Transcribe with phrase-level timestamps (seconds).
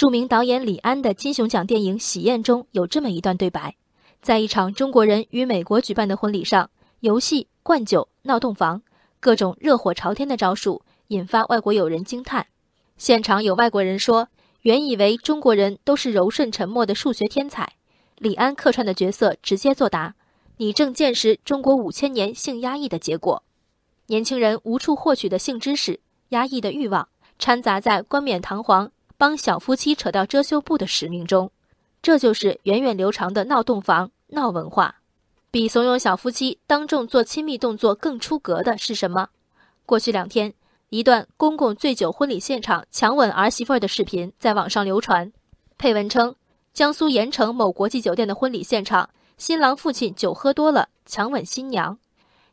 [0.00, 3.76] 著名导演李安的金熊奖电影《喜宴》中有这么一段对白：
[4.22, 8.80] 在一场中国人与美国举办的婚礼上，游戏、灌酒、闹洞房，
[9.20, 12.46] 各种热火朝天的招数，引发外国友人惊叹。
[12.96, 14.28] 现场有外国人说
[14.64, 17.74] ：“原以为中国人都是柔顺沉默的数学天才。”
[18.16, 20.14] 李安客串的角色直接作答
[20.56, 23.42] ：“你正见识中国五千年性压抑的结果。
[24.06, 27.06] 年轻人无处获取的性知识、压抑的欲望，
[27.38, 28.90] 掺杂在冠冕堂皇。”
[29.20, 31.50] 帮小夫妻扯掉遮羞布的使命中，
[32.00, 35.02] 这就是源远流长的闹洞房、闹文化。
[35.50, 39.28] 比怂恿小夫妻当众做亲密动作更出格的是什么？
[39.84, 40.54] 过去两天，
[40.88, 45.30] 一段公公醉酒婚礼现场强吻儿媳妇的视频在网上流传。
[45.76, 46.34] 配文称，
[46.72, 51.98] 江苏盐城某国际酒店的婚礼现场，新郎父亲酒喝多了强吻新娘。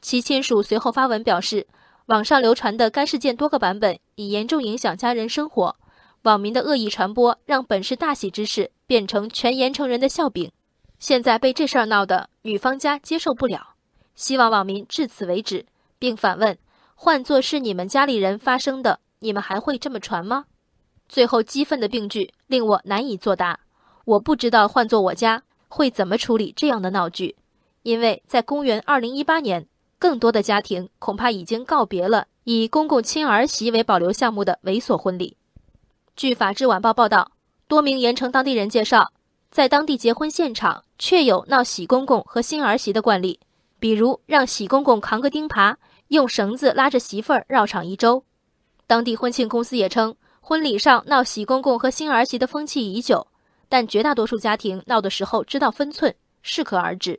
[0.00, 1.66] 其亲属随后发文表示，
[2.06, 5.74] 网上流传的该事件多个版本已严重影响家人生活。
[6.22, 10.52] 网民的恶意传播，让本是大喜之事变成全盐城人的笑柄。
[11.00, 13.74] 现在被这事儿闹的，女方家接受不了，
[14.14, 15.66] 希望网民至此为止，
[15.98, 16.56] 并反问：
[16.94, 20.44] 换作是你们家里人发生的，你们还会这么传吗？
[21.08, 23.58] 最后激愤的病句令我难以作答。
[24.04, 27.34] 我不知道换做我家会怎么处理这样的闹剧，
[27.82, 29.66] 因为在公元二零一八年，
[29.98, 35.36] 更多的家庭恐怕已经告别了以公公亲儿媳为保留项目的猥琐婚礼。
[36.14, 37.32] 据《法制晚报》报道，
[37.66, 39.12] 多名盐城当地人介绍，
[39.50, 43.40] 在当地结婚现场确有闹喜公公和新儿媳的惯例，
[43.80, 45.74] 比如让喜公公扛个钉耙，
[46.08, 48.24] 用绳子拉着媳妇儿绕场一周。
[48.86, 53.26] 当地婚庆公司也称，婚礼上闹喜公公和新儿媳的风气已久，
[53.68, 57.18] 但绝大多数家庭闹的时候知道分寸，适可而止。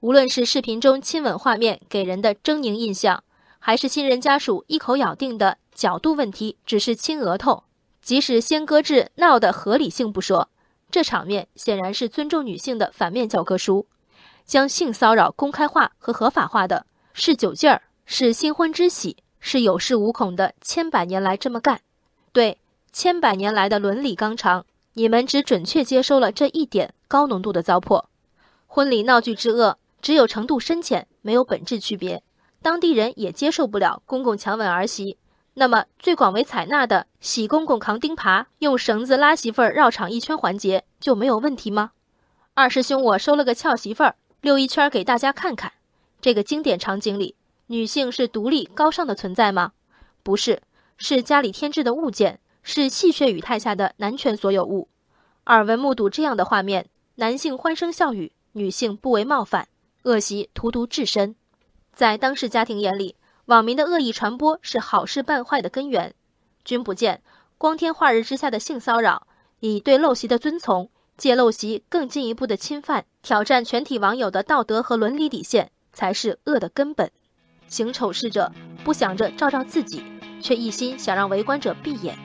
[0.00, 3.24] 无论是视频中亲吻画面给人的狰狞印象，
[3.58, 7.64] 还是新人家属一口咬定的角度问题，只是亲额头。
[8.04, 10.50] 即使先搁置闹的合理性不说，
[10.90, 13.86] 这场面显然是尊重女性的反面教科书，
[14.44, 21.80] 将性骚扰公开化和合法化的是酒劲儿，是新婚之喜，是有恃无恐的千百年来这么干。
[22.30, 22.58] 对
[22.92, 28.04] 千百年来的伦理纲常，你们只准确接收了这一点高浓度的糟粕。
[28.66, 32.22] 婚礼闹剧之恶，只有程度深浅，没有本质区别。
[32.60, 35.16] 当地人也接受不了公公强吻儿媳。
[35.56, 41.92] 那么最广为采纳的喜公公扛钉耙，用绳子拉媳妇儿绕场一圈环节就没有问题吗？
[42.54, 45.72] 二师兄，我收了个俏媳妇儿，溜一圈给大家看看。
[46.20, 47.36] 这个经典场景里，
[47.68, 49.72] 女性是独立高尚的存在吗？
[50.24, 50.60] 不是，
[50.96, 54.88] 是家里添置的物件，是戏谑语态下的男权所有物。
[55.46, 59.68] 耳闻目睹这样的画面，男性欢声笑语，女性不为冒犯，
[60.02, 61.36] 恶习荼毒至深，
[61.92, 63.14] 在当事家庭眼里。
[63.46, 66.14] 网民的恶意传播是好事办坏的根源，
[66.64, 67.20] 君不见，
[67.58, 69.26] 光天化日之下的性骚扰，
[69.60, 70.88] 以对陋习的遵从，
[71.18, 77.10] 借陋习更进一步的侵犯，挑战全体网友的道德和伦理底线，才是恶的根本。
[77.68, 78.50] 行丑事者
[78.82, 80.02] 不想着照照自己，
[80.40, 82.18] 却一心想让围观者闭眼。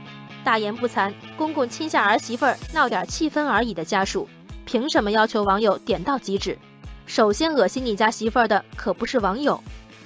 [0.45, 4.25] 大言不惭，公公亲下儿媳妇儿闹点气氛而已的家属，
[4.63, 6.57] 凭什么要求网友点到即止？
[7.05, 9.61] 首先恶心你家媳妇儿的可不是网友。